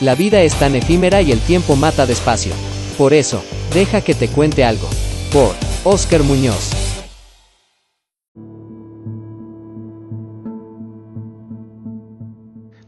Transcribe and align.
La 0.00 0.14
vida 0.14 0.42
es 0.42 0.54
tan 0.58 0.74
efímera 0.74 1.22
y 1.22 1.32
el 1.32 1.40
tiempo 1.40 1.74
mata 1.74 2.04
despacio. 2.04 2.52
Por 2.98 3.14
eso, 3.14 3.42
deja 3.72 4.02
que 4.02 4.14
te 4.14 4.28
cuente 4.28 4.62
algo. 4.62 4.88
Por 5.32 5.54
Oscar 5.84 6.22
Muñoz. 6.22 6.72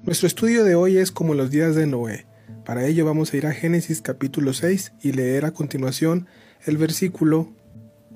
Nuestro 0.02 0.26
estudio 0.26 0.64
de 0.64 0.74
hoy 0.74 0.98
es 0.98 1.10
como 1.10 1.34
los 1.34 1.50
días 1.50 1.74
de 1.74 1.86
Noé. 1.86 2.26
Para 2.64 2.86
ello 2.86 3.06
vamos 3.06 3.32
a 3.32 3.36
ir 3.36 3.46
a 3.46 3.52
Génesis 3.52 4.02
capítulo 4.02 4.52
6 4.52 4.92
y 5.02 5.12
leer 5.12 5.44
a 5.46 5.52
continuación 5.52 6.28
el 6.66 6.76
versículo 6.76 7.54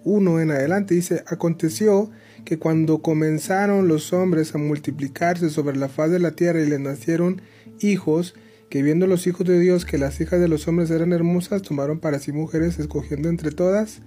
1 0.04 0.40
en 0.40 0.50
adelante. 0.50 0.94
Dice, 0.94 1.24
aconteció 1.26 2.10
que 2.44 2.58
cuando 2.58 3.02
comenzaron 3.02 3.88
los 3.88 4.12
hombres 4.12 4.54
a 4.54 4.58
multiplicarse 4.58 5.50
sobre 5.50 5.76
la 5.76 5.88
faz 5.88 6.10
de 6.10 6.18
la 6.18 6.32
tierra 6.32 6.60
y 6.60 6.68
les 6.68 6.80
nacieron 6.80 7.42
hijos, 7.80 8.34
que 8.68 8.82
viendo 8.82 9.06
los 9.06 9.26
hijos 9.26 9.46
de 9.46 9.60
Dios 9.60 9.84
que 9.84 9.98
las 9.98 10.20
hijas 10.20 10.40
de 10.40 10.48
los 10.48 10.66
hombres 10.66 10.90
eran 10.90 11.12
hermosas, 11.12 11.62
tomaron 11.62 12.00
para 12.00 12.18
sí 12.18 12.32
mujeres, 12.32 12.78
escogiendo 12.78 13.28
entre 13.28 13.50
todas. 13.50 14.00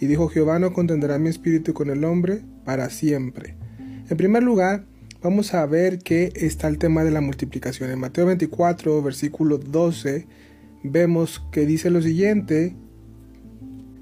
Y 0.00 0.06
dijo 0.06 0.28
Jehová, 0.28 0.58
no 0.58 0.72
contenderá 0.72 1.18
mi 1.18 1.28
espíritu 1.28 1.74
con 1.74 1.90
el 1.90 2.04
hombre 2.04 2.42
para 2.64 2.90
siempre. 2.90 3.56
En 4.08 4.16
primer 4.16 4.42
lugar, 4.42 4.84
vamos 5.22 5.54
a 5.54 5.64
ver 5.66 5.98
que 5.98 6.32
está 6.36 6.68
el 6.68 6.78
tema 6.78 7.04
de 7.04 7.10
la 7.10 7.20
multiplicación. 7.20 7.90
En 7.90 7.98
Mateo 7.98 8.26
24, 8.26 9.02
versículo 9.02 9.58
12, 9.58 10.26
vemos 10.82 11.42
que 11.50 11.66
dice 11.66 11.90
lo 11.90 12.02
siguiente, 12.02 12.76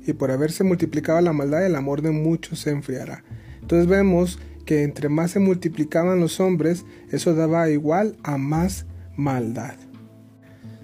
y 0.05 0.13
por 0.15 0.31
haberse 0.31 0.65
multiplicado 0.65 1.21
la 1.21 1.33
maldad, 1.33 1.65
el 1.65 1.77
amor 1.77 2.03
de 2.03 2.11
muchos 2.11 2.59
se 2.59 2.71
enfriará. 2.71 3.23
Entonces 3.63 3.87
vemos 3.87 4.39
que 4.67 4.83
entre 4.83 5.09
más 5.09 5.33
se 5.33 5.41
multiplicaban 5.41 6.21
los 6.21 6.41
hombres, 6.41 6.85
eso 7.11 7.35
daba 7.35 7.71
igual 7.71 8.17
a 8.23 8.37
más 8.39 8.87
maldad. 9.17 9.75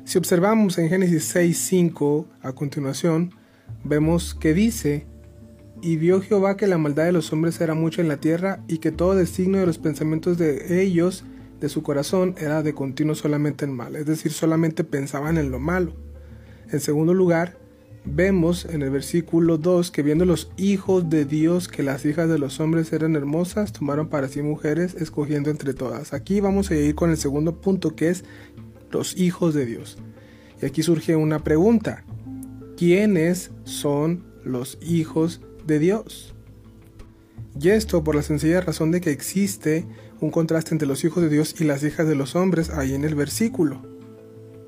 Si 0.04 0.16
observamos 0.16 0.78
en 0.78 0.88
Génesis 0.88 1.34
6.5 1.34 2.26
a 2.40 2.52
continuación, 2.52 3.34
vemos 3.84 4.34
que 4.34 4.54
dice, 4.54 5.06
y 5.82 5.96
vio 5.96 6.20
Jehová 6.20 6.56
que 6.56 6.66
la 6.66 6.78
maldad 6.78 7.04
de 7.04 7.12
los 7.12 7.32
hombres 7.32 7.60
era 7.60 7.74
mucha 7.74 8.02
en 8.02 8.08
la 8.08 8.16
tierra 8.16 8.64
y 8.68 8.78
que 8.78 8.90
todo 8.90 9.14
designio 9.14 9.60
de 9.60 9.66
los 9.66 9.78
pensamientos 9.78 10.38
de 10.38 10.82
ellos, 10.82 11.24
de 11.60 11.68
su 11.68 11.82
corazón, 11.82 12.34
era 12.38 12.62
de 12.62 12.74
continuo 12.74 13.14
solamente 13.14 13.64
en 13.64 13.72
mal, 13.72 13.96
es 13.96 14.06
decir, 14.06 14.32
solamente 14.32 14.82
pensaban 14.82 15.38
en 15.38 15.50
lo 15.50 15.58
malo. 15.60 15.94
En 16.70 16.80
segundo 16.80 17.14
lugar, 17.14 17.58
vemos 18.04 18.64
en 18.64 18.82
el 18.82 18.90
versículo 18.90 19.58
2 19.58 19.90
que 19.90 20.02
viendo 20.02 20.24
los 20.24 20.50
hijos 20.56 21.08
de 21.10 21.24
Dios 21.24 21.68
que 21.68 21.82
las 21.82 22.04
hijas 22.04 22.28
de 22.28 22.38
los 22.38 22.60
hombres 22.60 22.92
eran 22.92 23.16
hermosas, 23.16 23.72
tomaron 23.72 24.08
para 24.08 24.28
sí 24.28 24.42
mujeres, 24.42 24.94
escogiendo 24.94 25.50
entre 25.50 25.74
todas. 25.74 26.12
Aquí 26.12 26.40
vamos 26.40 26.70
a 26.70 26.76
ir 26.76 26.94
con 26.94 27.10
el 27.10 27.16
segundo 27.16 27.60
punto 27.60 27.94
que 27.94 28.08
es 28.08 28.24
los 28.90 29.16
hijos 29.16 29.54
de 29.54 29.66
Dios. 29.66 29.98
Y 30.60 30.66
aquí 30.66 30.82
surge 30.82 31.16
una 31.16 31.44
pregunta. 31.44 32.04
¿Quiénes 32.76 33.50
son 33.64 34.24
los 34.44 34.78
hijos 34.80 35.40
de 35.66 35.78
Dios? 35.78 36.34
Y 37.60 37.70
esto 37.70 38.04
por 38.04 38.14
la 38.14 38.22
sencilla 38.22 38.60
razón 38.60 38.92
de 38.92 39.00
que 39.00 39.10
existe 39.10 39.86
un 40.20 40.30
contraste 40.30 40.74
entre 40.74 40.88
los 40.88 41.04
hijos 41.04 41.22
de 41.22 41.28
Dios 41.28 41.54
y 41.60 41.64
las 41.64 41.82
hijas 41.82 42.06
de 42.06 42.14
los 42.14 42.36
hombres 42.36 42.70
ahí 42.70 42.94
en 42.94 43.04
el 43.04 43.14
versículo. 43.14 43.82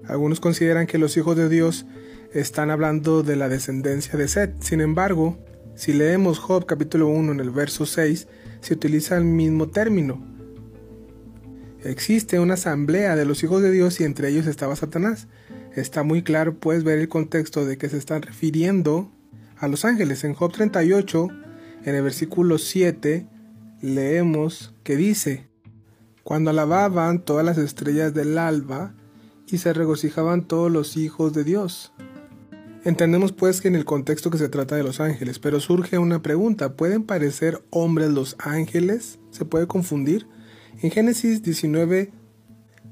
Algunos 0.07 0.41
consideran 0.41 0.87
que 0.87 0.99
los 0.99 1.17
hijos 1.17 1.37
de 1.37 1.49
Dios 1.49 1.87
están 2.33 2.71
hablando 2.71 3.23
de 3.23 3.37
la 3.37 3.49
descendencia 3.49 4.19
de 4.19 4.29
Seth. 4.29 4.63
Sin 4.63 4.81
embargo, 4.81 5.39
si 5.75 5.93
leemos 5.93 6.39
Job 6.39 6.67
capítulo 6.67 7.09
1 7.09 7.33
en 7.33 7.41
el 7.41 7.51
verso 7.51 7.87
6, 7.87 8.29
se 8.61 8.75
utiliza 8.75 9.17
el 9.17 9.25
mismo 9.25 9.69
término, 9.69 10.31
Existe 11.83 12.39
una 12.39 12.55
asamblea 12.55 13.17
de 13.17 13.25
los 13.25 13.43
hijos 13.43 13.63
de 13.63 13.73
Dios 13.73 14.01
y 14.01 14.05
entre 14.05 14.29
ellos 14.29 14.47
estaba 14.47 14.77
Satanás. 14.77 15.29
Está 15.75 16.03
muy 16.03 16.23
claro, 16.23 16.55
puedes 16.59 16.85
ver 16.85 16.99
el 16.99 17.09
contexto 17.09 17.65
de 17.65 17.79
que 17.79 17.89
se 17.89 17.97
están 17.97 18.21
refiriendo 18.21 19.11
a 19.57 19.67
los 19.67 19.87
ángeles. 19.87 20.25
En 20.25 20.35
Job 20.35 20.53
38, 20.53 21.29
en 21.85 21.95
el 21.95 22.03
versículo 22.03 22.59
7, 22.59 23.27
leemos 23.81 24.75
que 24.83 24.97
dice, 24.97 25.49
cuando 26.23 26.51
alababan 26.51 27.25
todas 27.25 27.47
las 27.47 27.57
estrellas 27.57 28.13
del 28.13 28.37
alba 28.37 28.93
y 29.47 29.57
se 29.57 29.73
regocijaban 29.73 30.47
todos 30.47 30.71
los 30.71 30.99
hijos 30.99 31.33
de 31.33 31.45
Dios. 31.45 31.95
Entendemos 32.83 33.33
pues 33.33 33.61
que 33.61 33.69
en 33.69 33.77
el 33.77 33.85
contexto 33.85 34.31
que 34.31 34.39
se 34.39 34.49
trata 34.49 34.75
de 34.75 34.83
los 34.83 35.01
ángeles, 35.01 35.39
pero 35.39 35.61
surge 35.61 35.99
una 35.99 36.23
pregunta, 36.23 36.77
¿pueden 36.77 37.05
parecer 37.05 37.63
hombres 37.69 38.11
los 38.11 38.37
ángeles? 38.39 39.19
¿Se 39.31 39.45
puede 39.45 39.67
confundir? 39.67 40.27
En 40.81 40.91
Génesis 40.91 41.43
19 41.43 42.11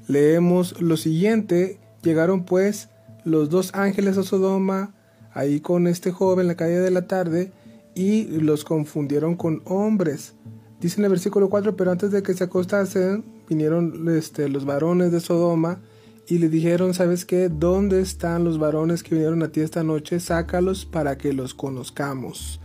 leemos 0.07 0.79
lo 0.79 0.95
siguiente, 0.95 1.79
llegaron 2.03 2.45
pues 2.45 2.89
los 3.25 3.49
dos 3.49 3.71
ángeles 3.73 4.19
a 4.19 4.23
Sodoma, 4.23 4.93
ahí 5.33 5.59
con 5.59 5.87
este 5.87 6.11
joven 6.11 6.41
en 6.41 6.47
la 6.47 6.55
calle 6.55 6.79
de 6.79 6.91
la 6.91 7.07
tarde, 7.07 7.51
y 7.95 8.25
los 8.25 8.65
confundieron 8.65 9.35
con 9.35 9.63
hombres. 9.65 10.35
Dice 10.79 11.01
en 11.01 11.05
el 11.05 11.09
versículo 11.09 11.49
4, 11.49 11.75
pero 11.75 11.91
antes 11.91 12.11
de 12.11 12.21
que 12.21 12.35
se 12.35 12.43
acostasen, 12.43 13.25
vinieron 13.49 14.07
este, 14.09 14.49
los 14.49 14.65
varones 14.65 15.11
de 15.11 15.19
Sodoma 15.19 15.81
y 16.29 16.37
le 16.37 16.47
dijeron, 16.47 16.93
¿sabes 16.93 17.25
qué? 17.25 17.49
¿Dónde 17.49 18.01
están 18.01 18.43
los 18.43 18.59
varones 18.59 19.01
que 19.01 19.15
vinieron 19.15 19.41
a 19.41 19.47
ti 19.47 19.61
esta 19.61 19.83
noche? 19.83 20.19
Sácalos 20.19 20.85
para 20.85 21.17
que 21.17 21.33
los 21.33 21.55
conozcamos. 21.55 22.61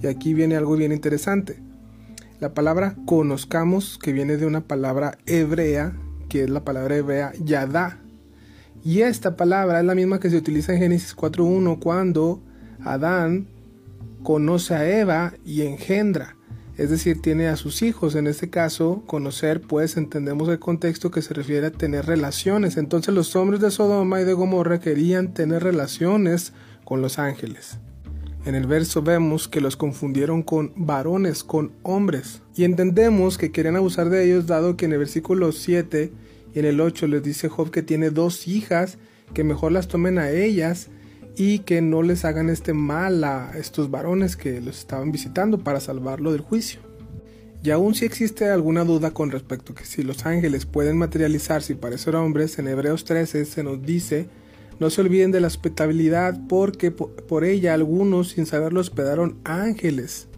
Y 0.00 0.06
aquí 0.06 0.34
viene 0.34 0.56
algo 0.56 0.76
bien 0.76 0.92
interesante. 0.92 1.58
La 2.38 2.54
palabra 2.54 2.94
conozcamos, 3.06 3.98
que 3.98 4.12
viene 4.12 4.36
de 4.36 4.46
una 4.46 4.60
palabra 4.60 5.18
hebrea, 5.26 5.98
que 6.28 6.44
es 6.44 6.50
la 6.50 6.64
palabra 6.64 6.94
hebrea 6.96 7.32
yadá. 7.42 7.98
Y 8.84 9.00
esta 9.00 9.36
palabra 9.36 9.80
es 9.80 9.84
la 9.84 9.96
misma 9.96 10.20
que 10.20 10.30
se 10.30 10.36
utiliza 10.36 10.72
en 10.72 10.78
Génesis 10.78 11.16
4.1 11.16 11.80
cuando 11.80 12.40
Adán 12.84 13.48
conoce 14.22 14.76
a 14.76 14.88
Eva 14.88 15.34
y 15.44 15.62
engendra. 15.62 16.37
Es 16.78 16.90
decir, 16.90 17.20
tiene 17.20 17.48
a 17.48 17.56
sus 17.56 17.82
hijos. 17.82 18.14
En 18.14 18.28
este 18.28 18.50
caso, 18.50 19.02
conocer, 19.06 19.60
pues 19.60 19.96
entendemos 19.96 20.48
el 20.48 20.60
contexto 20.60 21.10
que 21.10 21.22
se 21.22 21.34
refiere 21.34 21.66
a 21.66 21.72
tener 21.72 22.06
relaciones. 22.06 22.76
Entonces 22.76 23.12
los 23.12 23.34
hombres 23.34 23.60
de 23.60 23.72
Sodoma 23.72 24.20
y 24.20 24.24
de 24.24 24.32
Gomorra 24.32 24.78
querían 24.78 25.34
tener 25.34 25.64
relaciones 25.64 26.52
con 26.84 27.02
los 27.02 27.18
ángeles. 27.18 27.78
En 28.46 28.54
el 28.54 28.68
verso 28.68 29.02
vemos 29.02 29.48
que 29.48 29.60
los 29.60 29.76
confundieron 29.76 30.44
con 30.44 30.72
varones, 30.76 31.42
con 31.42 31.72
hombres. 31.82 32.42
Y 32.54 32.62
entendemos 32.62 33.38
que 33.38 33.50
querían 33.50 33.74
abusar 33.74 34.08
de 34.08 34.24
ellos 34.24 34.46
dado 34.46 34.76
que 34.76 34.84
en 34.84 34.92
el 34.92 34.98
versículo 34.98 35.50
7 35.50 36.12
y 36.54 36.58
en 36.60 36.64
el 36.64 36.80
8 36.80 37.08
les 37.08 37.24
dice 37.24 37.48
Job 37.48 37.72
que 37.72 37.82
tiene 37.82 38.10
dos 38.10 38.46
hijas, 38.46 38.98
que 39.34 39.42
mejor 39.42 39.72
las 39.72 39.88
tomen 39.88 40.18
a 40.18 40.30
ellas 40.30 40.88
y 41.38 41.60
que 41.60 41.80
no 41.80 42.02
les 42.02 42.26
hagan 42.26 42.50
este 42.50 42.74
mal 42.74 43.24
a 43.24 43.52
estos 43.56 43.90
varones 43.90 44.36
que 44.36 44.60
los 44.60 44.78
estaban 44.78 45.12
visitando 45.12 45.58
para 45.58 45.80
salvarlo 45.80 46.32
del 46.32 46.42
juicio. 46.42 46.80
Y 47.62 47.70
aún 47.70 47.94
si 47.94 48.04
existe 48.04 48.50
alguna 48.50 48.84
duda 48.84 49.12
con 49.12 49.30
respecto 49.30 49.72
a 49.72 49.76
que 49.76 49.86
si 49.86 50.02
los 50.02 50.26
ángeles 50.26 50.66
pueden 50.66 50.98
materializarse 50.98 51.72
y 51.72 51.76
parecer 51.76 52.16
hombres, 52.16 52.58
en 52.58 52.68
Hebreos 52.68 53.04
13 53.04 53.46
se 53.46 53.62
nos 53.62 53.80
dice 53.82 54.28
no 54.78 54.90
se 54.90 55.00
olviden 55.00 55.32
de 55.32 55.40
la 55.40 55.48
hospitabilidad 55.48 56.38
porque 56.48 56.92
por 56.92 57.44
ella 57.44 57.74
algunos 57.74 58.30
sin 58.30 58.46
saberlo 58.46 58.80
hospedaron 58.80 59.38
ángeles. 59.42 60.28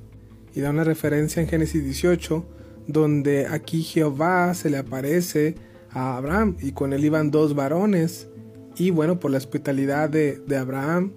Y 0.54 0.60
da 0.60 0.70
una 0.70 0.84
referencia 0.84 1.42
en 1.42 1.48
Génesis 1.48 1.84
18 1.84 2.46
donde 2.86 3.46
aquí 3.46 3.82
Jehová 3.82 4.54
se 4.54 4.70
le 4.70 4.78
aparece 4.78 5.56
a 5.90 6.16
Abraham 6.16 6.56
y 6.60 6.72
con 6.72 6.94
él 6.94 7.04
iban 7.04 7.30
dos 7.30 7.54
varones. 7.54 8.28
Y 8.76 8.90
bueno, 8.90 9.20
por 9.20 9.30
la 9.30 9.38
hospitalidad 9.38 10.08
de, 10.10 10.42
Abraham, 10.56 11.12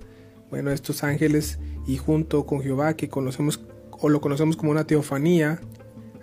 bueno, 0.50 0.72
estos 0.72 1.04
ángeles 1.04 1.60
y 1.88 1.98
junto 1.98 2.46
con 2.46 2.62
Jehová 2.62 2.96
que 2.96 3.10
conocemos 3.10 3.64
o 3.92 4.10
lo 4.10 4.22
conocemos 4.22 4.58
como 4.58 4.72
una 4.72 4.86
teofanía, 4.86 5.62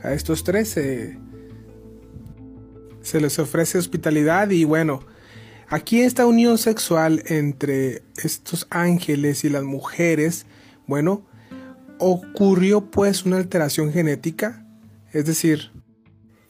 a 0.03 0.13
estos 0.13 0.45
tres 0.45 0.71
se 0.71 1.19
les 3.21 3.39
ofrece 3.39 3.79
hospitalidad 3.79 4.51
y 4.51 4.65
bueno, 4.65 5.01
Aquí 5.73 6.01
esta 6.01 6.27
unión 6.27 6.59
sexual 6.59 7.23
entre 7.27 8.03
estos 8.17 8.67
ángeles 8.71 9.45
y 9.45 9.51
las 9.51 9.63
mujeres, 9.63 10.45
bueno, 10.89 11.25
ocurrió 11.99 12.91
pues 12.91 13.25
una 13.25 13.37
alteración 13.37 13.93
genética, 13.93 14.67
es 15.13 15.27
decir, 15.27 15.71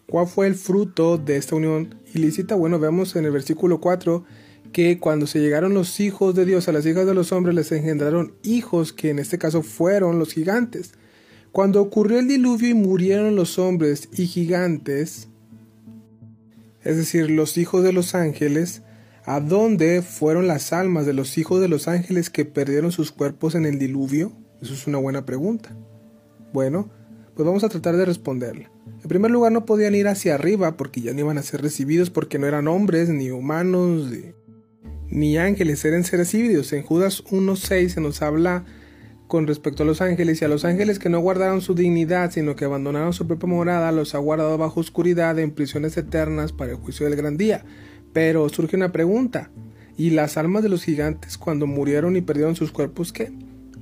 ¿cuál 0.08 0.26
fue 0.26 0.46
el 0.46 0.54
fruto 0.54 1.18
de 1.18 1.36
esta 1.36 1.54
unión 1.54 1.96
ilícita? 2.14 2.54
Bueno, 2.54 2.78
vemos 2.78 3.14
en 3.14 3.26
el 3.26 3.30
versículo 3.30 3.78
4 3.78 4.24
que 4.72 4.98
cuando 4.98 5.26
se 5.26 5.40
llegaron 5.40 5.74
los 5.74 6.00
hijos 6.00 6.34
de 6.34 6.44
Dios 6.44 6.68
a 6.68 6.72
las 6.72 6.86
hijas 6.86 7.06
de 7.06 7.14
los 7.14 7.32
hombres 7.32 7.54
les 7.54 7.72
engendraron 7.72 8.34
hijos 8.42 8.92
que 8.92 9.10
en 9.10 9.18
este 9.18 9.38
caso 9.38 9.62
fueron 9.62 10.18
los 10.18 10.32
gigantes. 10.32 10.92
Cuando 11.52 11.80
ocurrió 11.80 12.18
el 12.18 12.28
diluvio 12.28 12.68
y 12.68 12.74
murieron 12.74 13.34
los 13.34 13.58
hombres 13.58 14.08
y 14.12 14.26
gigantes, 14.26 15.28
es 16.82 16.96
decir, 16.96 17.30
los 17.30 17.58
hijos 17.58 17.82
de 17.82 17.92
los 17.92 18.14
ángeles, 18.14 18.82
¿A 19.24 19.38
dónde 19.38 20.02
fueron 20.02 20.48
las 20.48 20.72
almas 20.72 21.04
de 21.04 21.12
los 21.12 21.36
hijos 21.36 21.60
de 21.60 21.68
los 21.68 21.88
ángeles 21.88 22.30
que 22.30 22.46
perdieron 22.46 22.90
sus 22.90 23.12
cuerpos 23.12 23.54
en 23.54 23.66
el 23.66 23.78
diluvio? 23.78 24.32
Eso 24.62 24.72
es 24.72 24.86
una 24.86 24.98
buena 24.98 25.26
pregunta. 25.26 25.76
Bueno, 26.52 26.90
pues 27.36 27.46
vamos 27.46 27.62
a 27.62 27.68
tratar 27.68 27.96
de 27.96 28.06
responderla. 28.06 28.72
En 29.02 29.08
primer 29.08 29.30
lugar 29.30 29.52
no 29.52 29.66
podían 29.66 29.94
ir 29.94 30.08
hacia 30.08 30.34
arriba 30.34 30.76
porque 30.76 31.02
ya 31.02 31.12
no 31.12 31.20
iban 31.20 31.38
a 31.38 31.42
ser 31.42 31.62
recibidos 31.62 32.10
porque 32.10 32.38
no 32.38 32.46
eran 32.46 32.66
hombres, 32.66 33.08
ni 33.10 33.30
humanos, 33.30 34.10
ni, 34.10 34.32
ángeles, 35.38 35.84
eran 35.84 36.04
seres 36.04 36.32
híbridos. 36.34 36.72
En 36.72 36.82
Judas 36.82 37.24
1.6 37.24 37.88
se 37.88 38.00
nos 38.00 38.22
habla 38.22 38.64
con 39.26 39.46
respecto 39.46 39.84
a 39.84 39.86
los 39.86 40.00
ángeles 40.00 40.42
y 40.42 40.44
a 40.44 40.48
los 40.48 40.64
ángeles 40.64 40.98
que 40.98 41.08
no 41.08 41.20
guardaron 41.20 41.60
su 41.60 41.74
dignidad, 41.74 42.32
sino 42.32 42.56
que 42.56 42.64
abandonaron 42.64 43.12
su 43.12 43.26
propia 43.26 43.48
morada, 43.48 43.92
los 43.92 44.14
ha 44.14 44.18
guardado 44.18 44.58
bajo 44.58 44.80
oscuridad 44.80 45.38
en 45.38 45.52
prisiones 45.52 45.96
eternas 45.96 46.52
para 46.52 46.72
el 46.72 46.78
juicio 46.78 47.06
del 47.06 47.16
gran 47.16 47.36
día. 47.36 47.64
Pero 48.12 48.48
surge 48.48 48.76
una 48.76 48.90
pregunta, 48.90 49.50
¿y 49.96 50.10
las 50.10 50.36
almas 50.36 50.64
de 50.64 50.68
los 50.68 50.82
gigantes 50.82 51.38
cuando 51.38 51.66
murieron 51.68 52.16
y 52.16 52.22
perdieron 52.22 52.56
sus 52.56 52.72
cuerpos 52.72 53.12
qué? 53.12 53.32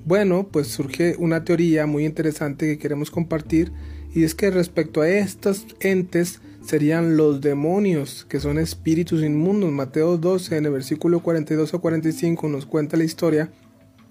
Bueno, 0.04 0.48
pues 0.50 0.68
surge 0.68 1.16
una 1.18 1.44
teoría 1.44 1.86
muy 1.86 2.04
interesante 2.04 2.66
que 2.66 2.78
queremos 2.78 3.10
compartir 3.10 3.72
y 4.14 4.24
es 4.24 4.34
que 4.34 4.50
respecto 4.50 5.00
a 5.00 5.08
estos 5.08 5.66
entes 5.80 6.40
serían 6.68 7.16
los 7.16 7.40
demonios, 7.40 8.26
que 8.28 8.40
son 8.40 8.58
espíritus 8.58 9.22
inmundos. 9.22 9.72
Mateo 9.72 10.18
12 10.18 10.58
en 10.58 10.66
el 10.66 10.72
versículo 10.72 11.20
42 11.20 11.72
a 11.72 11.78
45 11.78 12.46
nos 12.48 12.66
cuenta 12.66 12.98
la 12.98 13.04
historia 13.04 13.50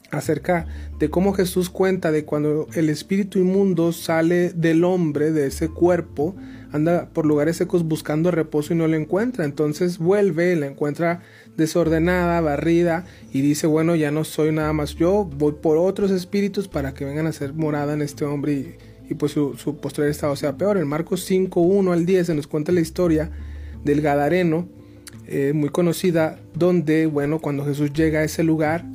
acerca 0.09 0.65
de 0.97 1.11
cómo 1.11 1.33
Jesús 1.33 1.69
cuenta 1.69 2.11
de 2.11 2.25
cuando 2.25 2.65
el 2.73 2.89
espíritu 2.89 3.37
inmundo 3.37 3.91
sale 3.91 4.53
del 4.53 4.85
hombre, 4.85 5.31
de 5.31 5.45
ese 5.45 5.69
cuerpo, 5.69 6.35
anda 6.71 7.09
por 7.13 7.27
lugares 7.27 7.57
secos 7.57 7.83
buscando 7.83 8.31
reposo 8.31 8.73
y 8.73 8.77
no 8.77 8.87
lo 8.87 8.95
encuentra. 8.95 9.45
Entonces 9.45 9.99
vuelve, 9.99 10.55
la 10.55 10.65
encuentra 10.65 11.21
desordenada, 11.57 12.41
barrida 12.41 13.05
y 13.31 13.41
dice, 13.41 13.67
bueno, 13.67 13.95
ya 13.95 14.09
no 14.09 14.23
soy 14.23 14.51
nada 14.51 14.73
más 14.73 14.95
yo, 14.95 15.25
voy 15.25 15.53
por 15.61 15.77
otros 15.77 16.09
espíritus 16.09 16.67
para 16.67 16.95
que 16.95 17.05
vengan 17.05 17.27
a 17.27 17.29
hacer 17.29 17.53
morada 17.53 17.93
en 17.93 18.01
este 18.01 18.25
hombre 18.25 18.79
pues 19.15 19.31
su, 19.31 19.55
su, 19.55 20.03
estado 20.03 20.35
sea 20.35 20.57
peor. 20.57 20.77
En 20.77 20.87
Marcos 20.87 21.23
5, 21.25 21.59
1 21.61 21.91
al 21.91 22.05
10 22.05 22.27
se 22.27 22.35
nos 22.35 22.47
cuenta 22.47 22.71
la 22.71 22.81
historia 22.81 23.31
del 23.83 24.01
Gadareno, 24.01 24.67
eh, 25.27 25.53
muy 25.53 25.69
conocida, 25.69 26.39
donde, 26.53 27.05
bueno, 27.05 27.39
cuando 27.39 27.65
Jesús 27.65 27.93
llega 27.93 28.19
a 28.19 28.23
ese 28.23 28.43
lugar, 28.43 28.85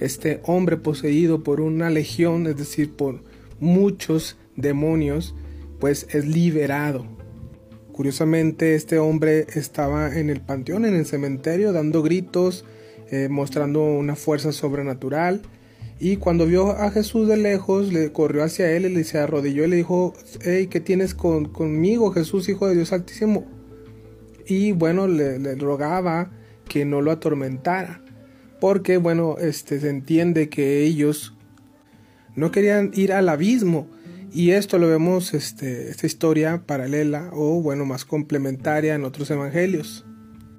este 0.00 0.40
hombre 0.44 0.76
poseído 0.76 1.42
por 1.42 1.60
una 1.60 1.90
legión, 1.90 2.46
es 2.46 2.56
decir, 2.56 2.92
por 2.92 3.22
muchos 3.60 4.36
demonios, 4.56 5.34
pues 5.80 6.06
es 6.10 6.26
liberado. 6.26 7.06
Curiosamente, 7.92 8.74
este 8.74 8.98
hombre 8.98 9.46
estaba 9.54 10.18
en 10.18 10.30
el 10.30 10.40
panteón, 10.40 10.84
en 10.86 10.94
el 10.94 11.06
cementerio, 11.06 11.72
dando 11.72 12.02
gritos, 12.02 12.64
eh, 13.10 13.28
mostrando 13.30 13.82
una 13.82 14.16
fuerza 14.16 14.52
sobrenatural. 14.52 15.42
Y 16.04 16.16
cuando 16.16 16.46
vio 16.46 16.72
a 16.72 16.90
Jesús 16.90 17.28
de 17.28 17.36
lejos, 17.36 17.92
le 17.92 18.10
corrió 18.10 18.42
hacia 18.42 18.72
él 18.72 18.86
y 18.86 18.88
le 18.88 19.04
se 19.04 19.18
arrodilló 19.18 19.64
y 19.64 19.68
le 19.68 19.76
dijo, 19.76 20.14
hey, 20.40 20.66
¿qué 20.66 20.80
tienes 20.80 21.14
con, 21.14 21.44
conmigo, 21.44 22.10
Jesús, 22.10 22.48
Hijo 22.48 22.66
de 22.66 22.74
Dios 22.74 22.92
Altísimo? 22.92 23.46
Y 24.48 24.72
bueno, 24.72 25.06
le, 25.06 25.38
le 25.38 25.54
rogaba 25.54 26.32
que 26.68 26.84
no 26.84 27.02
lo 27.02 27.12
atormentara 27.12 28.02
porque 28.62 28.96
bueno, 28.96 29.38
este, 29.38 29.80
se 29.80 29.90
entiende 29.90 30.48
que 30.48 30.84
ellos 30.84 31.34
no 32.36 32.52
querían 32.52 32.92
ir 32.94 33.12
al 33.12 33.28
abismo 33.28 33.88
y 34.32 34.52
esto 34.52 34.78
lo 34.78 34.86
vemos, 34.86 35.34
este, 35.34 35.90
esta 35.90 36.06
historia 36.06 36.62
paralela 36.64 37.30
o 37.32 37.60
bueno, 37.60 37.86
más 37.86 38.04
complementaria 38.04 38.94
en 38.94 39.04
otros 39.04 39.30
evangelios. 39.32 40.06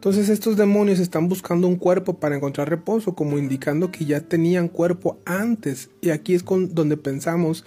Entonces 0.03 0.27
estos 0.27 0.57
demonios 0.57 0.99
están 0.99 1.29
buscando 1.29 1.65
un 1.65 1.77
cuerpo 1.77 2.19
para 2.19 2.35
encontrar 2.35 2.69
reposo, 2.69 3.15
como 3.15 3.37
indicando 3.37 3.89
que 3.89 4.03
ya 4.03 4.19
tenían 4.19 4.67
cuerpo 4.67 5.17
antes. 5.23 5.91
Y 6.01 6.09
aquí 6.09 6.33
es 6.33 6.43
donde 6.43 6.97
pensamos 6.97 7.63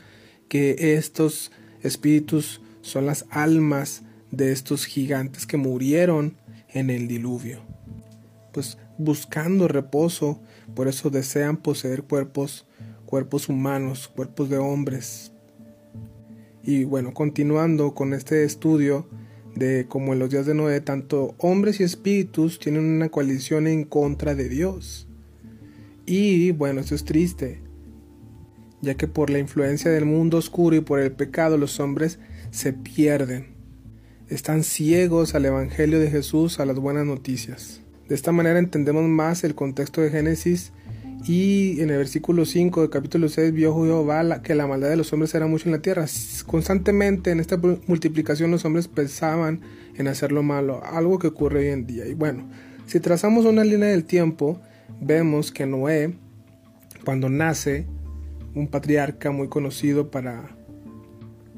que 0.46 0.76
estos 0.98 1.50
espíritus 1.80 2.60
son 2.82 3.06
las 3.06 3.24
almas 3.30 4.02
de 4.30 4.52
estos 4.52 4.84
gigantes 4.84 5.46
que 5.46 5.56
murieron 5.56 6.36
en 6.68 6.90
el 6.90 7.08
diluvio. 7.08 7.60
Pues 8.52 8.76
buscando 8.98 9.66
reposo, 9.66 10.38
por 10.74 10.88
eso 10.88 11.08
desean 11.08 11.56
poseer 11.56 12.02
cuerpos, 12.02 12.66
cuerpos 13.06 13.48
humanos, 13.48 14.08
cuerpos 14.14 14.50
de 14.50 14.58
hombres. 14.58 15.32
Y 16.62 16.84
bueno, 16.84 17.14
continuando 17.14 17.94
con 17.94 18.12
este 18.12 18.44
estudio 18.44 19.08
de 19.56 19.86
cómo 19.88 20.12
en 20.12 20.20
los 20.20 20.30
días 20.30 20.46
de 20.46 20.54
Noé, 20.54 20.80
tanto 20.80 21.34
hombres 21.38 21.80
y 21.80 21.82
espíritus 21.82 22.58
tienen 22.60 22.84
una 22.84 23.08
coalición 23.08 23.66
en 23.66 23.84
contra 23.84 24.34
de 24.34 24.48
Dios. 24.48 25.08
Y 26.04 26.52
bueno, 26.52 26.80
esto 26.80 26.94
es 26.94 27.04
triste, 27.04 27.62
ya 28.82 28.94
que 28.94 29.08
por 29.08 29.30
la 29.30 29.38
influencia 29.38 29.90
del 29.90 30.04
mundo 30.04 30.36
oscuro 30.36 30.76
y 30.76 30.80
por 30.80 31.00
el 31.00 31.10
pecado 31.10 31.56
los 31.58 31.80
hombres 31.80 32.20
se 32.50 32.72
pierden. 32.74 33.56
Están 34.28 34.62
ciegos 34.62 35.34
al 35.34 35.46
Evangelio 35.46 35.98
de 35.98 36.10
Jesús, 36.10 36.60
a 36.60 36.66
las 36.66 36.76
buenas 36.76 37.06
noticias. 37.06 37.80
De 38.08 38.14
esta 38.14 38.32
manera 38.32 38.58
entendemos 38.58 39.04
más 39.08 39.42
el 39.42 39.54
contexto 39.54 40.00
de 40.00 40.10
Génesis 40.10 40.72
y 41.24 41.80
en 41.80 41.90
el 41.90 41.98
versículo 41.98 42.44
5 42.44 42.82
del 42.82 42.90
capítulo 42.90 43.28
6 43.28 43.52
vio 43.52 43.74
Jehová 43.74 44.42
que 44.42 44.54
la 44.54 44.66
maldad 44.66 44.90
de 44.90 44.96
los 44.96 45.12
hombres 45.12 45.34
era 45.34 45.46
mucho 45.46 45.66
en 45.66 45.72
la 45.72 45.82
tierra. 45.82 46.06
Constantemente 46.46 47.30
en 47.30 47.40
esta 47.40 47.56
multiplicación 47.86 48.50
los 48.50 48.64
hombres 48.64 48.86
pensaban 48.88 49.60
en 49.96 50.08
hacer 50.08 50.30
lo 50.30 50.42
malo, 50.42 50.82
algo 50.84 51.18
que 51.18 51.28
ocurre 51.28 51.60
hoy 51.60 51.66
en 51.68 51.86
día. 51.86 52.06
Y 52.06 52.14
bueno, 52.14 52.48
si 52.86 53.00
trazamos 53.00 53.44
una 53.44 53.64
línea 53.64 53.88
del 53.88 54.04
tiempo, 54.04 54.60
vemos 55.00 55.50
que 55.50 55.66
Noé, 55.66 56.14
cuando 57.04 57.28
nace, 57.28 57.86
un 58.54 58.68
patriarca 58.68 59.30
muy 59.30 59.48
conocido 59.48 60.10
para, 60.10 60.56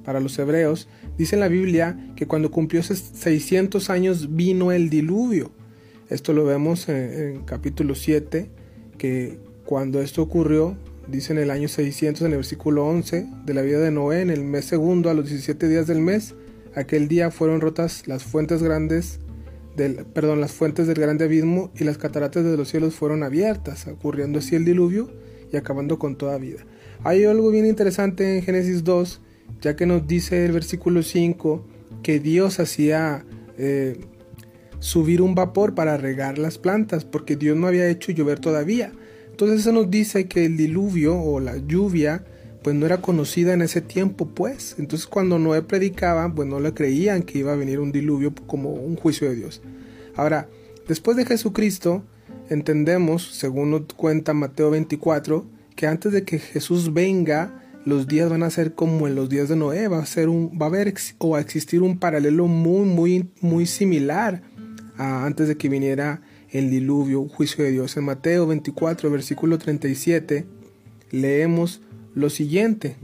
para 0.05 0.21
los 0.21 0.39
hebreos, 0.39 0.89
dice 1.17 1.37
en 1.37 1.41
la 1.41 1.49
Biblia 1.49 2.13
que 2.17 2.27
cuando 2.27 2.51
cumplió 2.51 2.83
600 2.83 3.91
años 3.91 4.35
vino 4.35 4.73
el 4.73 4.89
diluvio. 4.91 5.53
Esto 6.09 6.33
lo 6.33 6.45
vemos 6.45 6.89
en, 6.89 7.45
capítulo 7.45 7.95
7, 7.95 8.51
que 8.97 9.39
cuando 9.69 10.01
esto 10.01 10.23
ocurrió, 10.23 10.79
dice 11.09 11.35
en 11.35 11.39
el 11.39 11.51
año 11.51 11.69
600, 11.69 12.23
en 12.23 12.29
el 12.29 12.39
versículo 12.39 12.87
11, 12.87 13.27
de 13.45 13.53
la 13.53 13.61
vida 13.61 13.79
de 13.81 13.91
Noé, 13.91 14.23
en 14.23 14.31
el 14.31 14.43
mes 14.43 14.65
segundo, 14.65 15.11
a 15.11 15.15
los 15.15 15.27
17 15.27 15.69
días 15.69 15.87
del 15.87 16.01
mes, 16.01 16.35
aquel 16.75 17.07
día 17.07 17.31
fueron 17.31 17.61
rotas 17.61 18.09
las 18.09 18.23
fuentes 18.23 18.63
grandes 18.63 19.21
del, 19.77 20.07
perdón, 20.07 20.41
las 20.41 20.53
fuentes 20.53 20.87
del 20.87 20.99
grande 20.99 21.27
abismo 21.27 21.71
y 21.79 21.85
las 21.85 21.99
cataratas 21.99 22.45
de 22.45 22.57
los 22.57 22.71
cielos 22.71 22.95
fueron 22.95 23.23
abiertas, 23.23 23.87
ocurriendo 23.89 24.39
así 24.39 24.57
el 24.57 24.65
diluvio 24.65 25.11
y 25.53 25.59
acabando 25.59 25.99
con 25.99 26.17
toda 26.17 26.39
vida. 26.39 26.65
Hay 27.05 27.27
algo 27.27 27.51
bien 27.51 27.67
interesante 27.67 28.39
en 28.39 28.43
Génesis 28.43 28.85
2, 28.85 29.21
ya 29.61 29.77
que 29.77 29.85
nos 29.85 30.07
dice 30.07 30.47
el 30.47 30.53
versículo 30.53 31.03
5 31.03 31.63
que 32.03 32.21
Dios 32.21 32.59
hacía 32.59 33.27
eh, 33.59 34.01
subir 34.79 35.21
un 35.21 35.35
vapor 35.35 35.75
para 35.75 35.99
regar 35.99 36.39
las 36.39 36.57
plantas, 36.57 37.05
porque 37.05 37.37
Dios 37.37 37.55
no 37.55 37.67
había 37.67 37.87
hecho 37.87 38.13
llover 38.13 38.39
todavía. 38.39 38.93
Entonces 39.39 39.61
eso 39.61 39.71
nos 39.71 39.89
dice 39.89 40.27
que 40.27 40.47
el 40.47 40.57
diluvio 40.57 41.17
o 41.17 41.39
la 41.39 41.59
lluvia 41.59 42.25
pues 42.65 42.75
no 42.75 42.87
era 42.87 43.01
conocida 43.01 43.55
en 43.55 43.63
ese 43.63 43.81
tiempo, 43.81 44.27
pues. 44.27 44.75
Entonces 44.81 45.07
cuando 45.07 45.39
Noé 45.39 45.63
predicaba, 45.63 46.35
pues 46.35 46.49
no 46.49 46.59
le 46.59 46.75
creían 46.75 47.23
que 47.23 47.39
iba 47.39 47.53
a 47.53 47.57
venir 47.57 47.79
un 47.79 47.93
diluvio 47.93 48.35
como 48.49 48.73
un 48.73 48.97
juicio 48.97 49.29
de 49.29 49.37
Dios. 49.37 49.63
Ahora, 50.17 50.49
después 50.89 51.17
de 51.17 51.25
Jesucristo, 51.25 52.03
entendemos, 52.51 53.33
según 53.33 53.71
nos 53.71 53.83
cuenta 53.95 54.35
Mateo 54.35 54.73
24, 54.73 55.47
que 55.77 55.87
antes 55.87 56.11
de 56.11 56.25
que 56.25 56.41
Jesús 56.41 56.93
venga, 56.93 57.63
los 57.85 58.09
días 58.09 58.29
van 58.29 58.43
a 58.43 58.51
ser 58.51 58.75
como 58.75 59.07
en 59.07 59.15
los 59.15 59.29
días 59.29 59.49
de 59.49 59.55
Noé, 59.55 59.87
va 59.87 60.01
a 60.01 60.07
ser 60.07 60.29
un 60.29 60.59
va 60.61 60.67
a 60.67 60.69
haber 60.69 60.93
o 61.19 61.37
a 61.37 61.41
existir 61.41 61.83
un 61.83 62.01
paralelo 62.01 62.49
muy 62.49 62.89
muy 62.89 63.31
muy 63.41 63.67
similar 63.67 64.43
antes 64.97 65.47
de 65.47 65.57
que 65.57 65.69
viniera 65.69 66.23
el 66.51 66.71
diluvio, 66.71 67.29
juicio 67.29 67.65
de 67.65 67.73
Dios. 67.73 67.97
En 67.97 68.05
Mateo 68.05 68.47
24, 68.47 69.11
versículo 69.11 69.59
37, 69.59 70.47
leemos 71.11 71.81
lo 72.15 72.31
siguiente. 72.31 72.97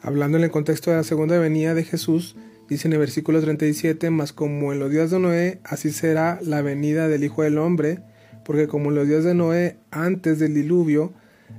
Hablando 0.00 0.38
en 0.38 0.44
el 0.44 0.50
contexto 0.50 0.90
de 0.90 0.96
la 0.96 1.04
segunda 1.04 1.38
venida 1.38 1.74
de 1.74 1.84
Jesús, 1.84 2.36
dice 2.68 2.88
en 2.88 2.94
el 2.94 2.98
versículo 2.98 3.40
37, 3.40 4.10
mas 4.10 4.32
como 4.32 4.72
en 4.72 4.80
los 4.80 4.90
días 4.90 5.10
de 5.10 5.18
Noé, 5.20 5.60
así 5.64 5.90
será 5.90 6.40
la 6.42 6.62
venida 6.62 7.08
del 7.08 7.24
Hijo 7.24 7.42
del 7.42 7.58
Hombre, 7.58 8.00
porque 8.44 8.66
como 8.66 8.90
en 8.90 8.96
los 8.96 9.06
días 9.06 9.24
de 9.24 9.34
Noé, 9.34 9.76
antes 9.90 10.40
del 10.40 10.54
diluvio, 10.54 11.12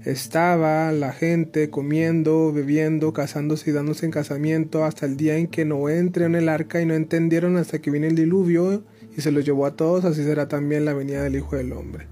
estaba 0.04 0.92
la 0.92 1.14
gente 1.14 1.70
comiendo, 1.70 2.52
bebiendo, 2.52 3.14
casándose 3.14 3.70
y 3.70 3.74
dándose 3.74 4.06
en 4.06 4.12
casamiento 4.12 4.84
hasta 4.84 5.06
el 5.06 5.16
día 5.16 5.38
en 5.38 5.48
que 5.48 5.64
Noé 5.64 6.00
entró 6.00 6.26
en 6.26 6.36
el 6.36 6.50
arca 6.50 6.82
y 6.82 6.86
no 6.86 6.96
entendieron 6.96 7.56
hasta 7.56 7.80
que 7.80 7.92
vino 7.92 8.08
el 8.08 8.16
diluvio 8.16 8.84
y 9.16 9.22
se 9.22 9.32
los 9.32 9.46
llevó 9.46 9.66
a 9.66 9.76
todos, 9.76 10.06
así 10.06 10.24
será 10.24 10.48
también 10.48 10.86
la 10.86 10.94
venida 10.94 11.24
del 11.24 11.36
Hijo 11.36 11.56
del 11.56 11.74
Hombre. 11.74 12.08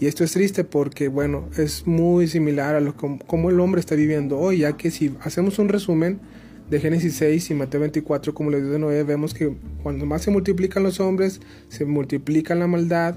Y 0.00 0.06
esto 0.06 0.24
es 0.24 0.32
triste 0.32 0.64
porque, 0.64 1.08
bueno, 1.08 1.48
es 1.58 1.86
muy 1.86 2.26
similar 2.26 2.74
a 2.74 2.80
lo 2.80 2.96
como 2.96 3.50
el 3.50 3.60
hombre 3.60 3.80
está 3.80 3.94
viviendo 3.94 4.38
hoy, 4.38 4.58
ya 4.58 4.76
que 4.76 4.90
si 4.90 5.14
hacemos 5.20 5.58
un 5.58 5.68
resumen 5.68 6.20
de 6.70 6.80
Génesis 6.80 7.16
6 7.16 7.50
y 7.50 7.54
Mateo 7.54 7.80
24, 7.80 8.32
como 8.32 8.50
les 8.50 8.66
de 8.66 8.78
Noé, 8.78 9.02
vemos 9.02 9.34
que 9.34 9.54
cuando 9.82 10.06
más 10.06 10.22
se 10.22 10.30
multiplican 10.30 10.82
los 10.84 11.00
hombres, 11.00 11.40
se 11.68 11.84
multiplica 11.84 12.54
la 12.54 12.66
maldad 12.66 13.16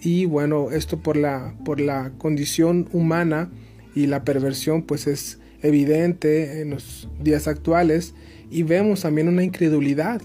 y 0.00 0.24
bueno, 0.24 0.70
esto 0.72 0.98
por 0.98 1.16
la, 1.16 1.54
por 1.64 1.80
la 1.80 2.12
condición 2.18 2.88
humana 2.92 3.50
y 3.94 4.06
la 4.06 4.24
perversión 4.24 4.82
pues 4.82 5.06
es 5.06 5.38
evidente 5.62 6.62
en 6.62 6.70
los 6.70 7.08
días 7.22 7.46
actuales 7.46 8.14
y 8.50 8.62
vemos 8.62 9.02
también 9.02 9.28
una 9.28 9.44
incredulidad. 9.44 10.22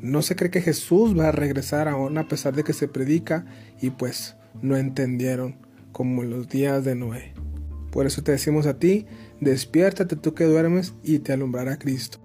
No 0.00 0.22
se 0.22 0.36
cree 0.36 0.50
que 0.50 0.60
Jesús 0.60 1.18
va 1.18 1.28
a 1.28 1.32
regresar 1.32 1.88
aún 1.88 2.18
a 2.18 2.28
pesar 2.28 2.54
de 2.54 2.64
que 2.64 2.72
se 2.72 2.88
predica 2.88 3.46
y 3.80 3.90
pues 3.90 4.36
no 4.62 4.76
entendieron 4.76 5.56
como 5.92 6.22
en 6.22 6.30
los 6.30 6.48
días 6.48 6.84
de 6.84 6.94
Noé. 6.94 7.34
Por 7.90 8.06
eso 8.06 8.22
te 8.22 8.32
decimos 8.32 8.66
a 8.66 8.78
ti, 8.78 9.06
despiértate 9.40 10.16
tú 10.16 10.34
que 10.34 10.44
duermes 10.44 10.94
y 11.02 11.18
te 11.18 11.32
alumbrará 11.32 11.78
Cristo. 11.78 12.20